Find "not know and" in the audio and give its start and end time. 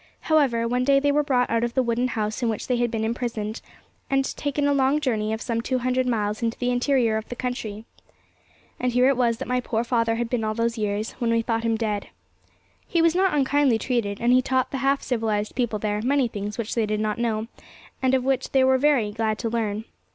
16.99-18.11